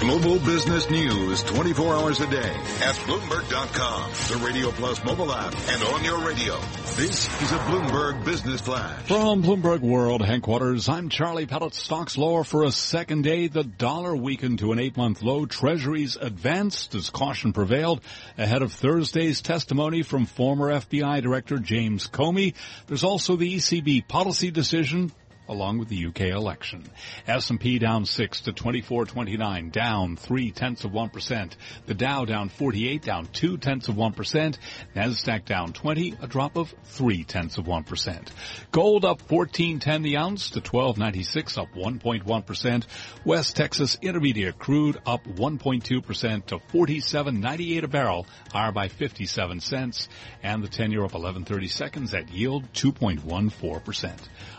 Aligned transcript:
Global 0.00 0.38
business 0.38 0.88
news 0.88 1.42
24 1.42 1.94
hours 1.94 2.20
a 2.20 2.26
day 2.26 2.38
at 2.38 2.94
Bloomberg.com, 3.04 4.10
the 4.30 4.46
Radio 4.46 4.70
Plus 4.70 5.04
mobile 5.04 5.30
app, 5.30 5.54
and 5.68 5.82
on 5.82 6.02
your 6.02 6.26
radio. 6.26 6.58
This 6.96 7.28
is 7.42 7.52
a 7.52 7.58
Bloomberg 7.58 8.24
Business 8.24 8.62
Flash. 8.62 9.02
From 9.02 9.42
Bloomberg 9.42 9.80
World 9.80 10.24
headquarters, 10.24 10.88
I'm 10.88 11.10
Charlie 11.10 11.44
Pellet. 11.44 11.74
Stocks 11.74 12.16
lower 12.16 12.44
for 12.44 12.64
a 12.64 12.72
second 12.72 13.24
day. 13.24 13.48
The 13.48 13.62
dollar 13.62 14.16
weakened 14.16 14.60
to 14.60 14.72
an 14.72 14.78
eight-month 14.78 15.22
low. 15.22 15.44
Treasuries 15.44 16.16
advanced 16.16 16.94
as 16.94 17.10
caution 17.10 17.52
prevailed 17.52 18.00
ahead 18.38 18.62
of 18.62 18.72
Thursday's 18.72 19.42
testimony 19.42 20.02
from 20.02 20.24
former 20.24 20.72
FBI 20.72 21.20
Director 21.20 21.58
James 21.58 22.08
Comey. 22.08 22.54
There's 22.86 23.04
also 23.04 23.36
the 23.36 23.54
ECB 23.54 24.08
policy 24.08 24.50
decision 24.50 25.12
along 25.50 25.78
with 25.78 25.88
the 25.88 26.06
UK 26.06 26.20
election. 26.32 26.84
S&P 27.26 27.78
down 27.78 28.06
6 28.06 28.40
to 28.42 28.52
2429, 28.52 29.70
down 29.70 30.16
3 30.16 30.50
tenths 30.52 30.84
of 30.84 30.92
1%. 30.92 31.52
The 31.86 31.94
Dow 31.94 32.24
down 32.24 32.48
48, 32.48 33.02
down 33.02 33.26
2 33.26 33.58
tenths 33.58 33.88
of 33.88 33.96
1%. 33.96 34.56
Nasdaq 34.94 35.44
down 35.44 35.72
20, 35.72 36.14
a 36.22 36.26
drop 36.28 36.56
of 36.56 36.72
3 36.84 37.24
tenths 37.24 37.58
of 37.58 37.66
1%. 37.66 38.28
Gold 38.70 39.04
up 39.04 39.26
14.10 39.26 40.02
the 40.02 40.16
ounce 40.16 40.50
to 40.50 40.60
12.96, 40.60 41.58
up 41.58 41.74
1.1%. 41.74 42.84
West 43.24 43.56
Texas 43.56 43.98
Intermediate 44.00 44.58
crude 44.58 44.98
up 45.04 45.24
1.2% 45.24 46.46
to 46.46 46.58
47.98 46.58 47.82
a 47.82 47.88
barrel, 47.88 48.26
higher 48.52 48.72
by 48.72 48.86
57 48.88 49.60
cents. 49.60 50.08
And 50.42 50.62
the 50.62 50.68
10 50.68 50.92
year 50.92 51.04
up 51.04 51.12
11.30 51.12 51.68
seconds 51.68 52.14
at 52.14 52.30
yield 52.30 52.72
2.14%. 52.72 54.12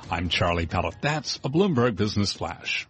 I'm 0.10 0.28
Charlie 0.28 0.66
Pellet. 0.82 0.96
That's 1.02 1.36
a 1.38 1.50
Bloomberg 1.50 1.96
Business 1.96 2.34
Flash. 2.34 2.88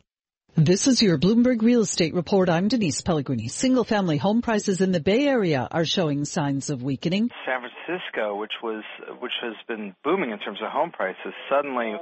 This 0.56 0.88
is 0.88 1.02
your 1.02 1.18
Bloomberg 1.18 1.62
Real 1.62 1.82
Estate 1.82 2.14
Report. 2.14 2.50
I'm 2.50 2.68
Denise 2.68 3.02
Pellegrini. 3.02 3.48
Single 3.48 3.84
family 3.84 4.18
home 4.18 4.42
prices 4.42 4.82
in 4.82 4.92
the 4.92 5.00
Bay 5.00 5.28
Area 5.28 5.68
are 5.70 5.86
showing 5.86 6.26
signs 6.26 6.70
of 6.70 6.84
weakening. 6.84 7.30
San 7.46 7.62
Francisco, 7.62 8.36
which 8.36 8.52
was 8.62 8.84
which 9.20 9.32
has 9.42 9.56
been 9.68 9.96
booming 10.04 10.32
in 10.32 10.40
terms 10.40 10.60
of 10.62 10.72
home 10.72 10.92
prices, 10.92 11.34
suddenly 11.50 11.96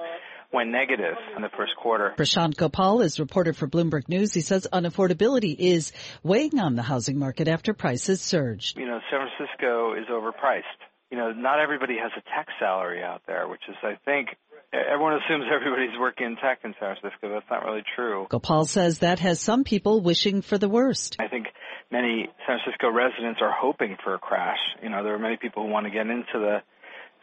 went 0.52 0.72
negative 0.72 1.16
in 1.36 1.44
the 1.44 1.50
first 1.56 1.74
quarter. 1.82 2.14
Prashant 2.18 2.56
Gopal 2.56 3.02
is 3.02 3.20
reporter 3.20 3.54
for 3.54 3.68
Bloomberg 3.68 4.10
News. 4.10 4.34
He 4.34 4.42
says 4.42 4.68
unaffordability 4.72 5.56
is 5.58 5.92
weighing 6.24 6.60
on 6.60 6.76
the 6.76 6.82
housing 6.82 7.20
market 7.20 7.48
after 7.48 7.74
prices 7.74 8.20
surged. 8.20 8.78
You 8.78 8.88
know, 8.88 9.00
San 9.12 9.28
Francisco 9.28 9.94
is 9.94 10.08
overpriced. 10.08 10.64
You 11.12 11.18
know, 11.18 11.32
not 11.32 11.60
everybody 11.60 11.98
has 12.02 12.12
a 12.18 12.22
tech 12.36 12.48
salary 12.60 13.04
out 13.04 13.22
there, 13.28 13.48
which 13.48 13.62
is, 13.68 13.76
I 13.84 13.98
think, 14.06 14.30
everyone 14.74 15.14
assumes 15.14 15.46
everybody's 15.54 15.98
working 16.00 16.28
in 16.28 16.36
tech 16.36 16.60
in 16.64 16.74
San 16.80 16.96
Francisco. 16.96 17.30
That's 17.30 17.50
not 17.50 17.66
really 17.66 17.84
true. 17.96 18.28
Gopal 18.30 18.66
says 18.66 19.00
that 19.00 19.20
has 19.20 19.40
some 19.40 19.64
people 19.64 20.02
wishing 20.02 20.42
for 20.42 20.58
the 20.58 20.70
worst. 20.70 21.16
I 21.20 21.28
think 21.28 21.48
many 21.92 22.30
San 22.48 22.60
Francisco 22.64 22.92
residents 22.92 23.40
are 23.42 23.54
hoping 23.56 23.98
for 24.04 24.14
a 24.14 24.20
crash. 24.20 24.60
You 24.82 24.90
know, 24.90 25.04
there 25.04 25.16
are 25.16 25.20
many 25.20 25.38
people 25.38 25.64
who 25.64 25.70
want 25.72 25.86
to 25.86 25.92
get 25.92 26.08
into 26.08 26.34
the 26.34 26.62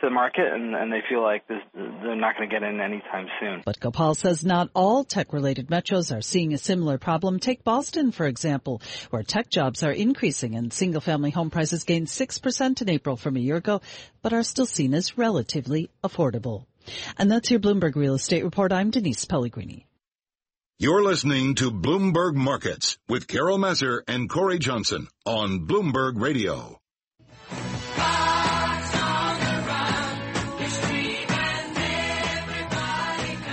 to 0.01 0.09
the 0.09 0.11
market 0.11 0.53
and, 0.53 0.75
and 0.75 0.93
they 0.93 1.01
feel 1.09 1.23
like 1.23 1.49
this, 1.49 1.63
they're 1.75 2.17
not 2.17 2.37
going 2.37 2.49
to 2.49 2.55
get 2.55 2.63
in 2.63 2.81
anytime 2.81 3.27
soon. 3.41 3.63
But 3.65 3.81
Gopal 3.81 4.15
says 4.15 4.45
not 4.45 4.69
all 4.75 5.05
tech-related 5.05 5.69
metros 5.69 6.15
are 6.15 6.21
seeing 6.21 6.53
a 6.53 6.59
similar 6.59 6.99
problem. 6.99 7.39
Take 7.39 7.65
Boston, 7.65 8.13
for 8.13 8.27
example, 8.27 8.83
where 9.09 9.23
tech 9.23 9.49
jobs 9.49 9.83
are 9.83 9.93
increasing 9.93 10.55
and 10.55 10.71
single-family 10.71 11.31
home 11.31 11.49
prices 11.49 11.85
gained 11.85 12.09
6% 12.09 12.83
in 12.83 12.91
April 12.91 13.17
from 13.17 13.37
a 13.37 13.41
year 13.41 13.57
ago, 13.57 13.81
but 14.21 14.35
are 14.35 14.43
still 14.43 14.67
seen 14.67 14.93
as 14.93 15.17
relatively 15.17 15.89
affordable. 16.05 16.67
And 17.19 17.31
that's 17.31 17.51
your 17.51 17.61
Bloomberg 17.61 17.97
Real 17.97 18.15
Estate 18.15 18.45
Report. 18.45 18.73
I'm 18.73 18.91
Denise 18.91 19.25
Pellegrini. 19.25 19.87
You're 20.79 21.03
listening 21.03 21.55
to 21.57 21.71
Bloomberg 21.71 22.35
Markets 22.35 22.99
with 23.09 23.27
Carol 23.27 23.59
Massar 23.59 24.03
and 24.07 24.29
Cory 24.29 24.59
Johnson 24.59 25.09
on 25.25 25.67
Bloomberg 25.67 26.21
Radio. 26.21 26.79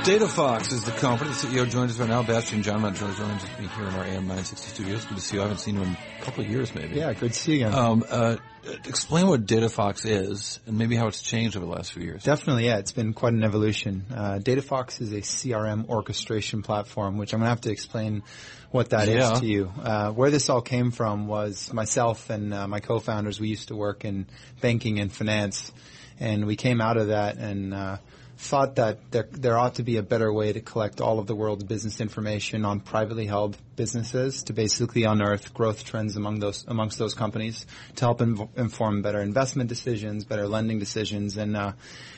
DataFox 0.03 0.73
is 0.73 0.83
the 0.83 0.91
company. 0.91 1.29
The 1.29 1.35
CEO 1.37 1.69
joins 1.69 1.91
us 1.93 1.97
right 1.99 2.09
now. 2.09 2.23
Bastiaan 2.23 2.61
Janmaat 2.61 2.95
joins 2.95 3.17
me 3.17 3.67
here 3.67 3.87
in 3.87 3.93
our 3.95 4.03
AM 4.03 4.27
960 4.27 4.67
studios. 4.73 5.05
Good 5.05 5.15
to 5.15 5.21
see 5.21 5.37
you. 5.37 5.41
I 5.41 5.45
haven't 5.45 5.59
seen 5.59 5.75
you 5.75 5.83
in 5.83 5.95
a 6.19 6.23
couple 6.25 6.43
of 6.43 6.49
years, 6.49 6.75
maybe. 6.75 6.95
Yeah, 6.97 7.13
good 7.13 7.31
to 7.31 7.39
see 7.39 7.59
you 7.59 7.67
again. 7.67 7.79
Um, 7.79 8.03
uh, 8.09 8.35
explain 8.83 9.27
what 9.27 9.45
DataFox 9.45 10.05
is 10.05 10.59
and 10.67 10.77
maybe 10.77 10.97
how 10.97 11.07
it's 11.07 11.21
changed 11.21 11.55
over 11.55 11.65
the 11.65 11.71
last 11.71 11.93
few 11.93 12.03
years. 12.03 12.21
Definitely, 12.21 12.65
yeah. 12.65 12.79
It's 12.79 12.91
been 12.91 13.13
quite 13.13 13.31
an 13.31 13.45
evolution. 13.45 14.05
Uh, 14.13 14.39
DataFox 14.39 14.99
is 14.99 15.13
a 15.13 15.21
CRM 15.21 15.87
orchestration 15.87 16.63
platform, 16.63 17.17
which 17.17 17.31
I'm 17.33 17.39
going 17.39 17.45
to 17.45 17.51
have 17.51 17.61
to 17.61 17.71
explain 17.71 18.23
what 18.71 18.89
that 18.89 19.07
Yeah. 19.07 19.31
is 19.31 19.39
to 19.39 19.45
you. 19.45 19.71
Uh, 19.81 20.11
where 20.11 20.31
this 20.31 20.49
all 20.49 20.61
came 20.61 20.91
from 20.91 21.27
was 21.27 21.71
myself 21.71 22.29
and 22.29 22.53
uh, 22.53 22.67
my 22.67 22.81
co-founders. 22.81 23.39
We 23.39 23.47
used 23.47 23.69
to 23.69 23.75
work 23.77 24.03
in 24.03 24.25
banking 24.59 24.99
and 24.99 25.13
finance, 25.13 25.71
and 26.19 26.45
we 26.45 26.57
came 26.57 26.81
out 26.81 26.97
of 26.97 27.07
that 27.07 27.37
and 27.37 27.73
uh, 27.73 27.97
thought 28.43 28.75
that 28.75 29.11
there, 29.11 29.27
there 29.31 29.57
ought 29.57 29.75
to 29.75 29.83
be 29.83 29.97
a 29.97 30.03
better 30.03 30.31
way 30.31 30.51
to 30.51 30.59
collect 30.59 30.99
all 31.01 31.17
of 31.19 31.27
the 31.27 31.35
world's 31.35 31.63
business 31.63 32.01
information 32.01 32.65
on 32.65 32.81
privately 32.81 33.25
held 33.25 33.57
businesses 33.75 34.43
to 34.43 34.53
basically 34.53 35.03
unearth 35.05 35.53
growth 35.53 35.83
trends 35.85 36.15
among 36.15 36.39
those 36.39 36.65
amongst 36.67 36.99
those 36.99 37.13
companies 37.13 37.65
to 37.95 38.05
help 38.05 38.19
inv- 38.19 38.49
inform 38.57 39.01
better 39.01 39.21
investment 39.21 39.69
decisions, 39.69 40.25
better 40.25 40.47
lending 40.47 40.77
decisions, 40.77 41.37
and 41.37 41.55
uh, 41.55 41.71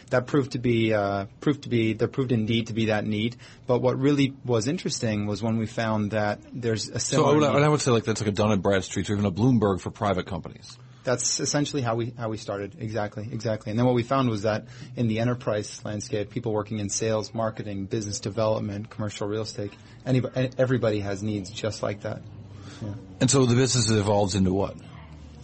that 0.09 0.25
proved 0.27 0.51
to 0.53 0.59
be 0.59 0.93
uh, 0.93 1.25
proved 1.41 1.63
to 1.63 1.69
be 1.69 1.93
there 1.93 2.07
proved 2.07 2.31
indeed 2.31 2.67
to 2.67 2.73
be 2.73 2.85
that 2.85 3.05
need. 3.05 3.35
But 3.67 3.79
what 3.81 3.97
really 3.99 4.33
was 4.43 4.67
interesting 4.67 5.27
was 5.27 5.43
when 5.43 5.57
we 5.57 5.67
found 5.67 6.11
that 6.11 6.39
there's 6.51 6.89
a 6.89 6.99
So 6.99 7.25
I 7.25 7.29
similar. 7.29 7.51
would. 7.53 7.63
I 7.63 7.69
would 7.69 7.81
say 7.81 7.91
like 7.91 8.03
that's 8.03 8.21
like 8.21 8.29
a 8.29 8.33
Dun 8.33 8.51
and 8.51 8.63
Bradstreet 8.63 9.09
or 9.09 9.13
even 9.13 9.25
a 9.25 9.31
Bloomberg 9.31 9.79
for 9.79 9.91
private 9.91 10.25
companies. 10.25 10.77
That's 11.05 11.39
essentially 11.39 11.81
how 11.81 11.95
we 11.95 12.13
how 12.17 12.29
we 12.29 12.37
started. 12.37 12.75
Exactly, 12.79 13.29
exactly. 13.31 13.69
And 13.69 13.79
then 13.79 13.85
what 13.85 13.95
we 13.95 14.03
found 14.03 14.29
was 14.29 14.41
that 14.41 14.65
in 14.95 15.07
the 15.07 15.19
enterprise 15.19 15.79
landscape, 15.85 16.31
people 16.31 16.51
working 16.51 16.79
in 16.79 16.89
sales, 16.89 17.33
marketing, 17.33 17.85
business 17.85 18.19
development, 18.19 18.89
commercial 18.89 19.27
real 19.27 19.43
estate, 19.43 19.71
anybody, 20.05 20.49
everybody 20.57 20.99
has 20.99 21.23
needs 21.23 21.49
just 21.51 21.81
like 21.81 22.01
that. 22.01 22.21
And 23.21 23.31
so 23.31 23.45
the 23.45 23.55
business 23.55 23.89
evolves 23.89 24.35
into 24.35 24.53
what? 24.53 24.75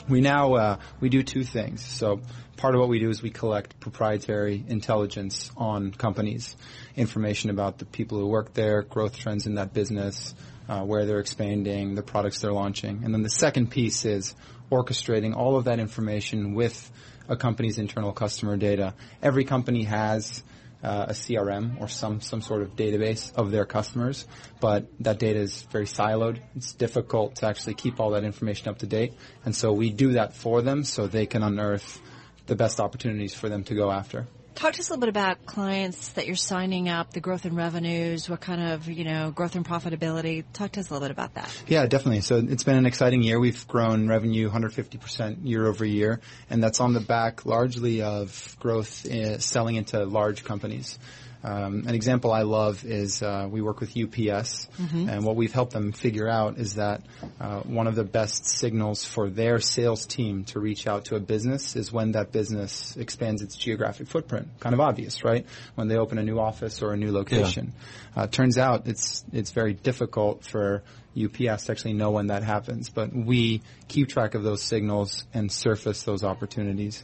We 0.09 0.19
now 0.19 0.53
uh, 0.55 0.77
we 0.99 1.09
do 1.09 1.23
two 1.23 1.43
things. 1.43 1.81
So 1.81 2.21
part 2.57 2.75
of 2.75 2.81
what 2.81 2.89
we 2.89 2.99
do 2.99 3.09
is 3.09 3.21
we 3.21 3.29
collect 3.29 3.79
proprietary 3.79 4.63
intelligence 4.67 5.51
on 5.55 5.91
companies, 5.91 6.55
information 6.95 7.49
about 7.49 7.77
the 7.77 7.85
people 7.85 8.19
who 8.19 8.27
work 8.27 8.53
there, 8.53 8.81
growth 8.81 9.17
trends 9.17 9.45
in 9.45 9.55
that 9.55 9.73
business, 9.73 10.35
uh, 10.67 10.81
where 10.81 11.05
they're 11.05 11.19
expanding, 11.19 11.95
the 11.95 12.03
products 12.03 12.39
they're 12.39 12.51
launching, 12.51 13.03
and 13.03 13.13
then 13.13 13.21
the 13.21 13.29
second 13.29 13.71
piece 13.71 14.05
is 14.05 14.35
orchestrating 14.71 15.35
all 15.35 15.57
of 15.57 15.65
that 15.65 15.79
information 15.79 16.53
with 16.53 16.91
a 17.27 17.35
company's 17.35 17.77
internal 17.77 18.11
customer 18.11 18.57
data. 18.57 18.93
Every 19.21 19.45
company 19.45 19.83
has 19.83 20.43
uh, 20.83 21.07
a 21.09 21.13
CRM 21.13 21.79
or 21.79 21.87
some 21.87 22.21
some 22.21 22.41
sort 22.41 22.63
of 22.63 22.75
database 22.75 23.33
of 23.35 23.51
their 23.51 23.65
customers, 23.65 24.25
but 24.59 24.87
that 25.01 25.19
data 25.19 25.39
is 25.39 25.61
very 25.71 25.85
siloed. 25.85 26.39
It's 26.55 26.73
difficult 26.73 27.35
to 27.35 27.47
actually 27.47 27.75
keep 27.75 27.99
all 27.99 28.11
that 28.11 28.23
information 28.23 28.69
up 28.69 28.79
to 28.79 28.87
date, 28.87 29.13
and 29.45 29.55
so 29.55 29.71
we 29.71 29.91
do 29.91 30.13
that 30.13 30.33
for 30.33 30.61
them 30.61 30.83
so 30.83 31.07
they 31.07 31.27
can 31.27 31.43
unearth 31.43 32.01
the 32.47 32.55
best 32.55 32.79
opportunities 32.79 33.33
for 33.33 33.49
them 33.49 33.63
to 33.65 33.75
go 33.75 33.91
after. 33.91 34.27
Talk 34.61 34.73
to 34.73 34.79
us 34.81 34.89
a 34.89 34.93
little 34.93 35.01
bit 35.01 35.09
about 35.09 35.47
clients 35.47 36.09
that 36.09 36.27
you're 36.27 36.35
signing 36.35 36.87
up, 36.87 37.13
the 37.13 37.19
growth 37.19 37.47
in 37.47 37.55
revenues, 37.55 38.29
what 38.29 38.41
kind 38.41 38.61
of, 38.61 38.87
you 38.87 39.03
know, 39.03 39.31
growth 39.31 39.55
in 39.55 39.63
profitability. 39.63 40.43
Talk 40.53 40.73
to 40.73 40.81
us 40.81 40.91
a 40.91 40.93
little 40.93 41.07
bit 41.07 41.11
about 41.11 41.33
that. 41.33 41.63
Yeah, 41.65 41.87
definitely. 41.87 42.21
So 42.21 42.37
it's 42.37 42.63
been 42.63 42.77
an 42.77 42.85
exciting 42.85 43.23
year. 43.23 43.39
We've 43.39 43.67
grown 43.67 44.07
revenue 44.07 44.51
150% 44.51 45.47
year 45.47 45.65
over 45.65 45.83
year, 45.83 46.21
and 46.47 46.61
that's 46.61 46.79
on 46.79 46.93
the 46.93 46.99
back 46.99 47.43
largely 47.43 48.03
of 48.03 48.55
growth 48.59 49.07
in 49.07 49.39
selling 49.39 49.77
into 49.77 50.05
large 50.05 50.43
companies. 50.43 50.99
Um, 51.43 51.85
an 51.87 51.95
example 51.95 52.31
I 52.31 52.43
love 52.43 52.85
is 52.85 53.23
uh, 53.23 53.47
we 53.49 53.61
work 53.61 53.79
with 53.79 53.97
UPS, 53.97 54.67
and 55.09 55.25
what 55.25 55.35
we've 55.35 55.51
helped 55.51 55.73
them 55.73 55.91
figure 55.91 56.29
out 56.29 56.57
is 56.57 56.75
that 56.75 57.01
uh, 57.39 57.61
one 57.61 57.87
of 57.87 57.95
the 57.95 58.03
best 58.03 58.45
signals 58.45 59.03
for 59.03 59.29
their 59.29 59.59
sales 59.59 60.05
team 60.05 60.43
to 60.45 60.59
reach 60.59 60.85
out 60.87 61.05
to 61.05 61.15
a 61.15 61.19
business 61.19 61.75
is 61.75 61.91
when 61.91 62.11
that 62.11 62.31
business 62.31 62.95
expands 62.97 63.41
its 63.41 63.55
geographic 63.55 64.07
footprint. 64.07 64.49
Kind 64.59 64.73
of 64.73 64.79
obvious, 64.79 65.23
right? 65.23 65.45
When 65.75 65.87
they 65.87 65.97
open 65.97 66.17
a 66.19 66.23
new 66.23 66.39
office 66.39 66.81
or 66.81 66.93
a 66.93 66.97
new 66.97 67.11
location. 67.11 67.73
Uh, 68.15 68.27
turns 68.27 68.57
out 68.57 68.87
it's 68.87 69.23
it's 69.33 69.51
very 69.51 69.73
difficult 69.73 70.45
for 70.45 70.83
UPS 71.17 71.65
to 71.65 71.71
actually 71.71 71.93
know 71.93 72.11
when 72.11 72.27
that 72.27 72.43
happens, 72.43 72.89
but 72.89 73.13
we 73.13 73.61
keep 73.87 74.09
track 74.09 74.35
of 74.35 74.43
those 74.43 74.61
signals 74.61 75.25
and 75.33 75.51
surface 75.51 76.03
those 76.03 76.23
opportunities. 76.23 77.03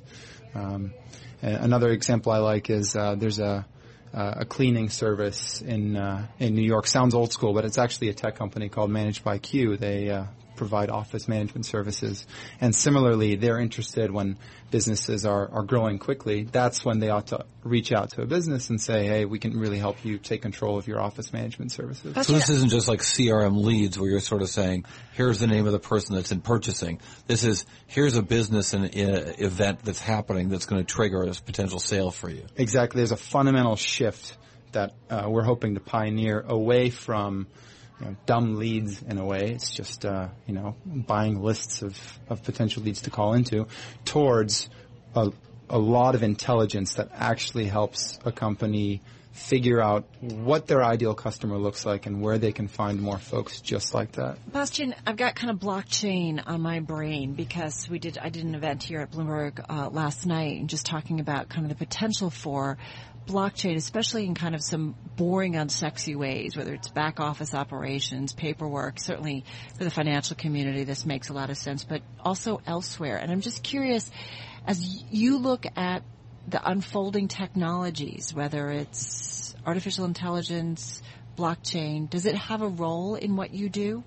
Um, 0.56 0.94
another 1.42 1.90
example 1.90 2.32
I 2.32 2.38
like 2.40 2.70
is 2.70 2.96
uh, 2.96 3.16
there's 3.16 3.40
a 3.40 3.66
uh, 4.14 4.36
a 4.38 4.46
cleaning 4.46 4.90
service 4.90 5.62
in 5.62 5.96
uh, 5.96 6.28
in 6.40 6.56
New 6.56 6.62
York. 6.64 6.88
Sounds 6.88 7.14
old 7.14 7.32
school, 7.32 7.54
but 7.54 7.66
it's 7.66 7.78
actually 7.78 8.10
a 8.10 8.14
tech 8.14 8.36
company 8.36 8.70
called 8.70 8.90
Managed 8.90 9.24
by 9.24 9.38
Q. 9.38 9.78
They 9.78 10.10
uh, 10.10 10.26
provide 10.58 10.90
office 10.90 11.28
management 11.28 11.66
services. 11.66 12.26
And 12.60 12.76
similarly, 12.76 13.36
they're 13.36 13.60
interested 13.60 14.12
when 14.12 14.38
businesses 14.70 15.26
are, 15.26 15.50
are 15.52 15.64
growing 15.64 16.00
quickly. 16.00 16.44
That's 16.44 16.84
when 16.84 17.00
they 17.00 17.10
ought 17.10 17.28
to 17.28 17.46
reach 17.64 17.92
out 17.92 18.12
to 18.12 18.22
a 18.22 18.26
business 18.26 18.70
and 18.70 18.82
say, 18.82 19.06
hey, 19.06 19.26
we 19.26 19.40
can 19.40 19.58
really 19.58 19.78
help 19.78 20.04
you 20.04 20.18
take 20.18 20.42
control 20.42 20.78
of 20.78 20.88
your 20.88 21.00
office 21.00 21.32
management 21.32 21.72
services. 21.72 22.14
So 22.26 22.34
this 22.34 22.50
isn't 22.50 22.70
just 22.70 22.88
like 22.88 23.00
CRM 23.00 23.64
leads 23.64 23.98
where 23.98 24.10
you're 24.10 24.20
sort 24.20 24.42
of 24.42 24.50
saying, 24.50 24.86
here's 25.14 25.40
the 25.40 25.48
name 25.48 25.66
of 25.66 25.72
the 25.72 25.80
person 25.80 26.16
that's 26.16 26.32
in 26.32 26.42
purchasing. 26.42 27.00
This 27.28 27.44
is, 27.44 27.66
here's 27.86 28.16
a 28.16 28.22
business 28.24 28.74
and 28.74 28.86
uh, 28.86 29.34
event 29.38 29.80
that's 29.84 30.02
happening 30.02 30.50
that's 30.50 30.66
going 30.66 30.84
to 30.84 30.86
trigger 30.86 31.24
a 31.24 31.34
potential 31.34 31.80
sale 31.80 32.12
for 32.12 32.30
you. 32.30 32.46
Exactly. 32.56 33.00
There's 33.00 33.12
a 33.12 33.18
fundamental 33.18 33.76
shift 33.76 34.36
that 34.74 34.94
uh, 35.10 35.26
we're 35.28 35.44
hoping 35.44 35.76
to 35.76 35.80
pioneer 35.80 36.42
away 36.42 36.90
from 36.90 37.48
you 38.00 38.06
know, 38.06 38.16
dumb 38.26 38.56
leads 38.58 39.02
in 39.02 39.18
a 39.18 39.26
way. 39.26 39.52
It's 39.52 39.72
just, 39.72 40.06
uh, 40.06 40.30
you 40.46 40.54
know, 40.54 40.76
buying 40.86 41.42
lists 41.42 41.82
of, 41.82 41.98
of 42.30 42.44
potential 42.44 42.84
leads 42.84 43.02
to 43.02 43.10
call 43.10 43.34
into 43.34 43.68
towards 44.06 44.70
a, 45.16 45.32
a 45.70 45.80
lot 45.80 46.16
of 46.16 46.24
intelligence 46.24 46.96
that 46.96 47.10
actually 47.14 47.66
helps 47.66 48.20
a 48.26 48.32
company 48.32 49.02
figure 49.38 49.80
out 49.80 50.06
what 50.20 50.66
their 50.66 50.84
ideal 50.84 51.14
customer 51.14 51.58
looks 51.58 51.86
like 51.86 52.08
and 52.08 52.22
where 52.22 52.40
they 52.40 52.52
can 52.52 52.68
find 52.68 53.00
more 53.00 53.20
folks 53.20 53.62
just 53.62 53.94
like 53.94 54.14
that. 54.14 54.38
Bastiaan, 54.52 54.96
I've 55.06 55.16
got 55.16 55.36
kind 55.36 55.52
of 55.52 55.58
blockchain 55.58 56.42
on 56.46 56.62
my 56.62 56.80
brain 56.80 57.34
because 57.34 57.88
we 57.88 58.00
did 58.00 58.18
I 58.18 58.30
did 58.30 58.44
an 58.44 58.56
event 58.56 58.82
here 58.82 59.00
at 59.00 59.12
Bloomberg 59.12 59.64
uh, 59.70 59.90
last 59.90 60.26
night 60.26 60.60
and 60.60 60.68
just 60.68 60.88
talking 60.88 61.20
about 61.20 61.50
kind 61.50 61.66
of 61.66 61.70
the 61.70 61.86
potential 61.86 62.32
for 62.32 62.78
blockchain, 63.28 63.76
especially 63.76 64.26
in 64.26 64.34
kind 64.34 64.56
of 64.56 64.64
some 64.64 64.96
boring, 65.16 65.54
unsexy 65.54 66.16
ways, 66.16 66.58
whether 66.58 66.74
it's 66.74 66.90
back 66.90 67.20
office 67.20 67.54
operations, 67.54 68.34
paperwork. 68.34 69.00
Certainly 69.00 69.46
for 69.78 69.84
the 69.84 69.92
financial 69.92 70.36
community, 70.36 70.84
this 70.84 71.06
makes 71.06 71.30
a 71.30 71.34
lot 71.34 71.52
of 71.52 71.58
sense, 71.58 71.84
but 71.84 72.02
also 72.20 72.60
elsewhere. 72.66 73.18
And 73.18 73.32
I'm 73.32 73.42
just 73.42 73.62
curious, 73.62 74.10
as 74.66 75.04
you 75.12 75.38
look 75.38 75.66
at 75.76 76.04
the 76.48 76.70
unfolding 76.70 77.28
technologies, 77.28 78.34
whether 78.34 78.70
it's 78.70 79.56
artificial 79.66 80.06
intelligence, 80.06 81.02
blockchain, 81.38 82.10
does 82.10 82.26
it 82.26 82.36
have 82.36 82.62
a 82.62 82.68
role 82.68 83.16
in 83.16 83.36
what 83.36 83.54
you 83.54 83.70
do? 83.70 84.04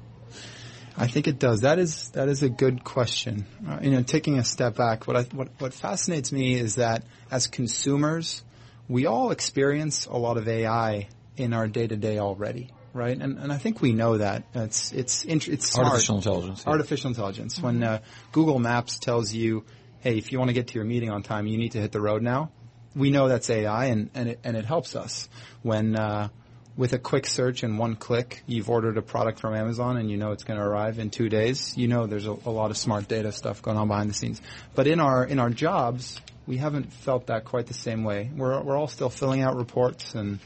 I 0.96 1.06
think 1.06 1.28
it 1.28 1.38
does. 1.38 1.60
That 1.60 1.78
is 1.78 2.10
that 2.10 2.28
is 2.28 2.42
a 2.42 2.48
good 2.48 2.82
question. 2.82 3.46
Uh, 3.66 3.78
you 3.80 3.90
know, 3.90 4.02
taking 4.02 4.38
a 4.38 4.44
step 4.44 4.76
back, 4.76 5.06
what 5.06 5.16
I, 5.16 5.22
what 5.22 5.48
what 5.58 5.72
fascinates 5.72 6.32
me 6.32 6.54
is 6.58 6.76
that 6.76 7.04
as 7.30 7.46
consumers, 7.46 8.42
we 8.88 9.06
all 9.06 9.30
experience 9.30 10.06
a 10.06 10.16
lot 10.16 10.36
of 10.36 10.48
AI 10.48 11.08
in 11.36 11.52
our 11.52 11.68
day 11.68 11.86
to 11.86 11.96
day 11.96 12.18
already, 12.18 12.70
right? 12.92 13.16
And 13.16 13.38
and 13.38 13.52
I 13.52 13.58
think 13.58 13.80
we 13.80 13.92
know 13.92 14.18
that 14.18 14.44
it's 14.54 14.92
it's 14.92 15.24
it's 15.24 15.70
smart. 15.70 15.88
Artificial 15.88 16.16
intelligence. 16.16 16.64
yeah. 16.66 16.72
Artificial 16.72 17.08
intelligence. 17.08 17.60
When 17.60 17.82
uh, 17.82 18.00
Google 18.32 18.58
Maps 18.58 18.98
tells 18.98 19.32
you, 19.32 19.64
"Hey, 20.00 20.18
if 20.18 20.32
you 20.32 20.38
want 20.38 20.48
to 20.48 20.54
get 20.54 20.68
to 20.68 20.74
your 20.74 20.84
meeting 20.84 21.10
on 21.10 21.22
time, 21.22 21.46
you 21.46 21.58
need 21.58 21.72
to 21.72 21.80
hit 21.80 21.92
the 21.92 22.00
road 22.00 22.22
now," 22.22 22.50
we 22.94 23.10
know 23.10 23.28
that's 23.28 23.50
AI, 23.50 23.86
and 23.86 24.10
and 24.14 24.28
it 24.30 24.40
and 24.44 24.56
it 24.56 24.64
helps 24.64 24.96
us 24.96 25.28
when. 25.62 25.96
Uh, 25.96 26.28
with 26.76 26.94
a 26.94 26.98
quick 26.98 27.26
search 27.26 27.62
and 27.62 27.78
one 27.78 27.94
click, 27.94 28.42
you've 28.46 28.70
ordered 28.70 28.96
a 28.96 29.02
product 29.02 29.38
from 29.40 29.54
Amazon 29.54 29.98
and 29.98 30.10
you 30.10 30.16
know 30.16 30.32
it's 30.32 30.44
going 30.44 30.58
to 30.58 30.64
arrive 30.64 30.98
in 30.98 31.10
two 31.10 31.28
days. 31.28 31.76
You 31.76 31.88
know 31.88 32.06
there's 32.06 32.26
a, 32.26 32.30
a 32.46 32.50
lot 32.50 32.70
of 32.70 32.78
smart 32.78 33.06
data 33.06 33.32
stuff 33.32 33.60
going 33.60 33.76
on 33.76 33.88
behind 33.88 34.08
the 34.08 34.14
scenes. 34.14 34.40
But 34.74 34.86
in 34.86 34.98
our 34.98 35.22
in 35.24 35.38
our 35.38 35.50
jobs, 35.50 36.20
we 36.46 36.56
haven't 36.56 36.92
felt 36.92 37.26
that 37.26 37.44
quite 37.44 37.66
the 37.66 37.74
same 37.74 38.02
way. 38.02 38.30
We're 38.34 38.60
we're 38.62 38.78
all 38.78 38.88
still 38.88 39.10
filling 39.10 39.42
out 39.42 39.56
reports 39.56 40.14
and 40.14 40.38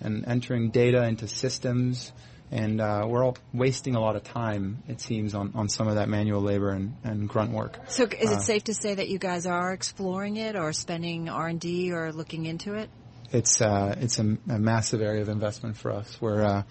and 0.00 0.24
entering 0.26 0.70
data 0.70 1.04
into 1.04 1.28
systems, 1.28 2.12
and 2.52 2.80
uh, 2.82 3.04
we're 3.08 3.24
all 3.24 3.36
wasting 3.54 3.94
a 3.96 4.00
lot 4.00 4.14
of 4.14 4.22
time. 4.22 4.82
It 4.86 5.00
seems 5.00 5.34
on, 5.34 5.52
on 5.54 5.68
some 5.70 5.88
of 5.88 5.94
that 5.94 6.08
manual 6.10 6.42
labor 6.42 6.70
and, 6.70 6.94
and 7.02 7.26
grunt 7.28 7.50
work. 7.50 7.78
So 7.88 8.04
is 8.04 8.30
Uh, 8.30 8.34
it 8.34 8.42
safe 8.42 8.64
to 8.64 8.74
say 8.74 8.94
that 8.94 9.08
you 9.08 9.18
guys 9.18 9.46
are 9.46 9.72
exploring 9.72 10.36
it 10.36 10.54
or 10.54 10.72
spending 10.74 11.30
R&D 11.30 11.92
or 11.92 12.12
looking 12.12 12.44
into 12.46 12.74
it? 12.74 12.90
it's 13.32 13.62
uh, 13.62 13.94
it's 13.98 14.18
a, 14.18 14.36
a 14.50 14.58
massive 14.58 15.00
area 15.00 15.22
of 15.22 15.30
investment 15.30 15.78
for 15.78 15.90
us. 15.90 16.20
We're 16.20 16.42
uh, 16.44 16.62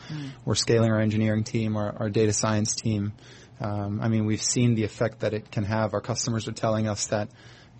we're 0.45 0.53
scaling 0.53 0.91
our 0.91 0.99
engineering 1.01 1.43
team, 1.43 1.75
our, 1.75 1.91
our 1.99 2.09
data 2.11 2.33
science 2.33 2.75
team. 2.75 3.13
Um, 3.59 3.99
I 3.99 4.07
mean, 4.09 4.25
we've 4.25 4.41
seen 4.43 4.75
the 4.75 4.83
effect 4.83 5.21
that 5.21 5.33
it 5.33 5.49
can 5.49 5.63
have. 5.63 5.95
Our 5.95 6.01
customers 6.01 6.47
are 6.47 6.51
telling 6.51 6.87
us 6.87 7.07
that 7.07 7.29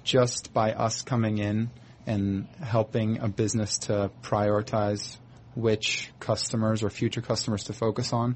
just 0.04 0.52
by 0.52 0.74
us 0.74 1.04
coming 1.04 1.38
in 1.38 1.70
and 2.08 2.48
helping 2.60 3.20
a 3.20 3.28
business 3.28 3.78
to 3.80 4.10
prioritize 4.24 5.18
which 5.56 6.12
customers 6.20 6.84
or 6.84 6.90
future 6.90 7.22
customers 7.22 7.66
to 7.66 7.74
focus 7.74 8.14
on, 8.14 8.36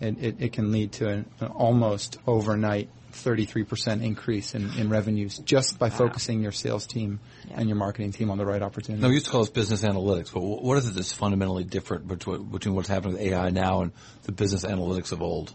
it, 0.00 0.22
it, 0.22 0.36
it 0.40 0.52
can 0.52 0.72
lead 0.72 0.92
to 0.92 1.08
an, 1.08 1.30
an 1.40 1.48
almost 1.48 2.18
overnight 2.26 2.88
33% 3.12 4.02
increase 4.02 4.54
in, 4.54 4.76
in 4.76 4.88
revenues 4.88 5.38
just 5.38 5.78
by 5.78 5.88
focusing 5.88 6.42
your 6.42 6.52
sales 6.52 6.86
team 6.86 7.20
and 7.52 7.68
your 7.68 7.76
marketing 7.76 8.12
team 8.12 8.30
on 8.30 8.38
the 8.38 8.44
right 8.44 8.62
opportunity. 8.62 9.00
No, 9.00 9.08
we 9.08 9.14
used 9.14 9.26
to 9.26 9.32
call 9.32 9.42
this 9.42 9.50
business 9.50 9.82
analytics, 9.82 10.32
but 10.32 10.40
what 10.40 10.76
is 10.78 10.88
it 10.88 10.94
that's 10.94 11.12
fundamentally 11.12 11.64
different 11.64 12.08
between, 12.08 12.44
between 12.44 12.74
what's 12.74 12.88
happening 12.88 13.14
with 13.14 13.22
AI 13.22 13.50
now 13.50 13.82
and 13.82 13.92
the 14.24 14.32
business 14.32 14.64
analytics 14.64 15.12
of 15.12 15.22
old? 15.22 15.54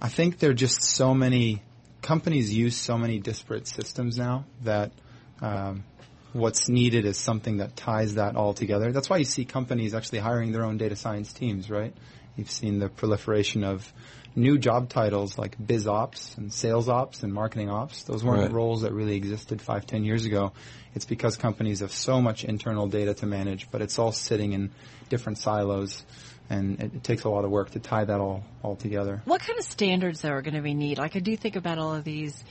I 0.00 0.08
think 0.08 0.38
there 0.38 0.50
are 0.50 0.54
just 0.54 0.82
so 0.82 1.14
many 1.14 1.62
companies 2.00 2.54
use 2.54 2.76
so 2.76 2.96
many 2.96 3.18
disparate 3.18 3.66
systems 3.66 4.16
now 4.16 4.44
that 4.62 4.92
um, 5.40 5.84
what's 6.32 6.68
needed 6.68 7.04
is 7.04 7.16
something 7.16 7.58
that 7.58 7.76
ties 7.76 8.14
that 8.14 8.36
all 8.36 8.52
together. 8.54 8.92
That's 8.92 9.08
why 9.08 9.16
you 9.18 9.24
see 9.24 9.44
companies 9.44 9.94
actually 9.94 10.18
hiring 10.18 10.52
their 10.52 10.64
own 10.64 10.76
data 10.76 10.96
science 10.96 11.32
teams, 11.32 11.70
right? 11.70 11.94
You've 12.36 12.50
seen 12.50 12.78
the 12.78 12.88
proliferation 12.88 13.64
of 13.64 13.92
new 14.36 14.58
job 14.58 14.88
titles 14.88 15.36
like 15.38 15.56
biz 15.64 15.88
ops 15.88 16.36
and 16.36 16.52
sales 16.52 16.88
ops 16.88 17.22
and 17.22 17.32
marketing 17.32 17.70
ops. 17.70 18.04
Those 18.04 18.22
weren't 18.22 18.42
Right. 18.42 18.52
roles 18.52 18.82
that 18.82 18.92
really 18.92 19.16
existed 19.16 19.60
five, 19.60 19.86
ten 19.86 20.04
years 20.04 20.24
ago. 20.24 20.52
It's 20.94 21.04
because 21.06 21.36
companies 21.36 21.80
have 21.80 21.92
so 21.92 22.20
much 22.20 22.44
internal 22.44 22.86
data 22.86 23.14
to 23.14 23.26
manage, 23.26 23.70
but 23.70 23.82
it's 23.82 23.98
all 23.98 24.12
sitting 24.12 24.52
in 24.52 24.70
different 25.08 25.38
silos, 25.38 26.04
and 26.50 26.78
it, 26.80 26.94
it 26.94 27.04
takes 27.04 27.24
a 27.24 27.28
lot 27.28 27.44
of 27.44 27.50
work 27.50 27.70
to 27.70 27.80
tie 27.80 28.04
that 28.04 28.20
all 28.20 28.44
all 28.62 28.76
together. 28.76 29.22
What 29.24 29.40
kind 29.40 29.58
of 29.58 29.64
standards 29.64 30.20
though 30.22 30.30
are 30.30 30.42
going 30.42 30.54
to 30.54 30.62
be 30.62 30.74
needed? 30.74 30.98
Like 30.98 31.16
I 31.16 31.20
do 31.20 31.36
think 31.36 31.56
about 31.56 31.78
all 31.78 31.94
of 31.94 32.04
these 32.04 32.44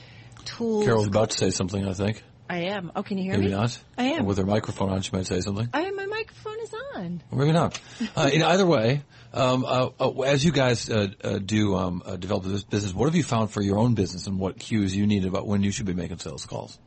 tools. 0.44 0.84
Carol's 0.84 1.06
about 1.06 1.30
to 1.30 1.38
say 1.38 1.50
something, 1.50 1.86
I 1.86 1.94
think. 1.94 2.22
I 2.48 2.58
am. 2.70 2.92
Oh, 2.96 3.02
can 3.02 3.18
you 3.18 3.24
hear 3.24 3.32
Maybe 3.32 3.44
me? 3.44 3.50
Maybe 3.50 3.60
not. 3.60 3.78
I 3.96 4.04
am. 4.04 4.22
Or 4.22 4.26
with 4.26 4.38
her 4.38 4.46
microphone 4.46 4.90
on, 4.90 5.02
she 5.02 5.14
might 5.14 5.26
say 5.26 5.40
something. 5.40 5.68
I 5.72 5.82
am. 5.82 5.96
my 5.96 6.06
microphone 6.06 6.60
is 6.60 6.74
on. 6.94 7.22
Maybe 7.30 7.52
not. 7.52 7.80
Uh, 8.16 8.30
in 8.32 8.42
either 8.42 8.66
way, 8.66 9.02
um, 9.32 9.64
uh, 9.64 9.90
uh, 10.00 10.20
as 10.22 10.44
you 10.44 10.52
guys 10.52 10.88
uh, 10.88 11.08
uh, 11.22 11.38
do 11.38 11.76
um, 11.76 12.02
uh, 12.04 12.16
develop 12.16 12.44
this 12.44 12.64
business, 12.64 12.94
what 12.94 13.06
have 13.06 13.14
you 13.14 13.22
found 13.22 13.50
for 13.50 13.60
your 13.60 13.78
own 13.78 13.94
business 13.94 14.26
and 14.26 14.38
what 14.38 14.58
cues 14.58 14.96
you 14.96 15.06
need 15.06 15.24
about 15.24 15.46
when 15.46 15.62
you 15.62 15.70
should 15.70 15.86
be 15.86 15.94
making 15.94 16.18
sales 16.18 16.46
calls? 16.46 16.78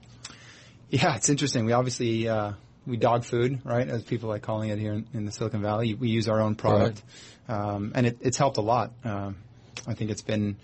Yeah, 0.90 1.16
it's 1.16 1.30
interesting. 1.30 1.66
We 1.66 1.74
obviously 1.74 2.28
uh, 2.28 2.54
we 2.86 2.98
dog 2.98 3.24
food, 3.24 3.62
right? 3.64 3.88
As 3.88 4.04
people 4.04 4.30
like 4.30 4.42
calling 4.42 4.70
it 4.70 4.80
here 4.80 4.94
in, 4.94 5.08
in 5.14 5.26
the 5.26 5.32
Silicon 5.32 5.62
Valley. 5.62 5.94
We 5.94 6.10
use 6.10 6.28
our 6.28 6.42
own 6.42 6.56
product, 6.56 7.02
um, 7.48 7.92
and 7.96 8.08
it, 8.08 8.18
it's 8.22 8.38
helped 8.38 8.58
a 8.58 8.62
lot. 8.62 8.92
Um, 9.04 9.38
I 9.88 9.94
think 9.94 10.12
it's 10.12 10.22
been 10.22 10.58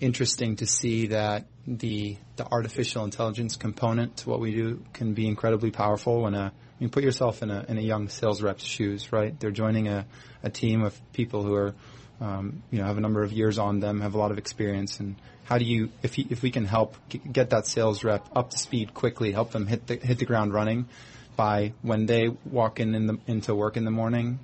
interesting 0.00 0.56
to 0.56 0.66
see 0.66 1.08
that 1.08 1.46
the 1.66 2.16
the 2.36 2.46
artificial 2.46 3.04
intelligence 3.04 3.56
component 3.56 4.16
to 4.18 4.30
what 4.30 4.40
we 4.40 4.52
do 4.52 4.82
can 4.92 5.14
be 5.14 5.26
incredibly 5.26 5.70
powerful. 5.70 6.22
When 6.22 6.34
a 6.34 6.52
I 6.52 6.52
mean, 6.80 6.90
put 6.90 7.04
yourself 7.04 7.42
in 7.42 7.50
a 7.50 7.64
in 7.68 7.78
a 7.78 7.82
young 7.82 8.08
sales 8.08 8.42
rep's 8.42 8.64
shoes, 8.64 9.12
right? 9.12 9.38
They're 9.38 9.50
joining 9.50 9.88
a, 9.88 10.06
a 10.42 10.50
team 10.50 10.82
of 10.82 11.00
people 11.12 11.42
who 11.42 11.54
are 11.54 11.74
um, 12.22 12.62
you 12.70 12.78
know, 12.78 12.84
have 12.84 12.98
a 12.98 13.00
number 13.00 13.22
of 13.22 13.32
years 13.32 13.58
on 13.58 13.80
them, 13.80 14.00
have 14.00 14.14
a 14.14 14.18
lot 14.18 14.30
of 14.30 14.38
experience, 14.38 15.00
and 15.00 15.16
how 15.44 15.58
do 15.58 15.64
you, 15.64 15.90
if 16.02 16.18
if 16.18 16.40
we 16.42 16.50
can 16.50 16.64
help 16.64 16.96
get 17.08 17.50
that 17.50 17.66
sales 17.66 18.04
rep 18.04 18.28
up 18.34 18.50
to 18.50 18.58
speed 18.58 18.94
quickly, 18.94 19.32
help 19.32 19.50
them 19.50 19.66
hit 19.66 19.86
the 19.88 19.96
hit 19.96 20.18
the 20.18 20.24
ground 20.24 20.54
running, 20.54 20.88
by 21.36 21.72
when 21.82 22.06
they 22.06 22.28
walk 22.44 22.78
in, 22.78 22.94
in 22.94 23.06
the, 23.06 23.18
into 23.26 23.54
work 23.54 23.76
in 23.76 23.84
the 23.84 23.90
morning, 23.90 24.38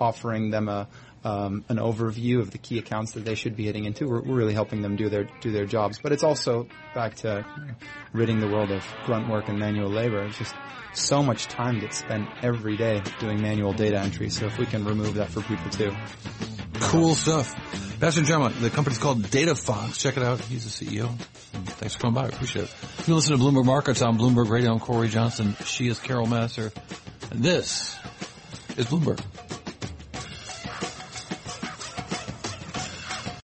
offering 0.00 0.50
them 0.50 0.68
a 0.68 0.88
um, 1.24 1.64
an 1.68 1.78
overview 1.78 2.38
of 2.38 2.52
the 2.52 2.58
key 2.58 2.78
accounts 2.78 3.12
that 3.12 3.24
they 3.24 3.34
should 3.34 3.56
be 3.56 3.64
hitting 3.64 3.84
into. 3.84 4.06
We're, 4.06 4.20
we're 4.20 4.36
really 4.36 4.54
helping 4.54 4.82
them 4.82 4.94
do 4.94 5.08
their 5.08 5.24
do 5.40 5.50
their 5.50 5.66
jobs, 5.66 5.98
but 5.98 6.12
it's 6.12 6.22
also 6.22 6.68
back 6.94 7.16
to 7.16 7.44
ridding 8.12 8.38
the 8.38 8.46
world 8.46 8.70
of 8.70 8.86
grunt 9.04 9.28
work 9.28 9.48
and 9.48 9.58
manual 9.58 9.90
labor. 9.90 10.24
It's 10.24 10.38
just 10.38 10.54
so 10.94 11.24
much 11.24 11.48
time 11.48 11.80
gets 11.80 11.98
spent 11.98 12.28
every 12.42 12.76
day 12.76 13.02
doing 13.18 13.42
manual 13.42 13.72
data 13.72 13.98
entry. 13.98 14.30
So 14.30 14.46
if 14.46 14.56
we 14.56 14.66
can 14.66 14.84
remove 14.84 15.14
that 15.14 15.30
for 15.30 15.42
people 15.42 15.68
too. 15.70 15.92
Cool 16.74 17.14
stuff. 17.14 17.54
Bastiaan 17.98 18.24
Janmaat, 18.24 18.60
the 18.60 18.70
company's 18.70 18.98
called 18.98 19.22
DataFox. 19.22 19.98
Check 19.98 20.16
it 20.18 20.22
out. 20.22 20.40
He's 20.40 20.64
the 20.64 20.86
CEO. 20.86 21.08
Thanks 21.18 21.94
for 21.94 22.02
coming 22.02 22.14
by. 22.14 22.24
I 22.24 22.28
appreciate 22.28 22.66
it. 22.66 22.74
You 23.08 23.14
listen 23.14 23.36
to 23.36 23.42
Bloomberg 23.42 23.64
Markets 23.64 24.02
on 24.02 24.18
Bloomberg 24.18 24.50
Radio. 24.50 24.72
I'm 24.72 24.78
Cory 24.78 25.08
Johnson. 25.08 25.56
She 25.64 25.88
is 25.88 25.98
Carol 25.98 26.26
Massar. 26.26 26.72
And 27.30 27.42
this 27.42 27.96
is 28.76 28.86
Bloomberg. 28.86 29.20